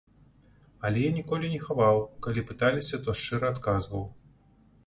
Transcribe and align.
Але 0.87 1.03
я 1.03 1.11
ніколі 1.17 1.51
не 1.51 1.59
хаваў, 1.67 2.01
калі 2.27 2.45
пыталіся, 2.49 3.01
то 3.07 3.15
шчыра 3.21 3.45
адказваў. 3.55 4.03